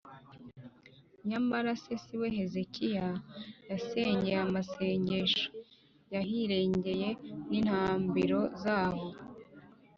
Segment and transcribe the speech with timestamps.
[1.29, 3.07] nyamara se si we Hezekiya
[3.69, 5.41] yasenyeye amasengero
[6.11, 7.09] y’ahirengeye
[7.49, 9.03] n’intambiro zaho,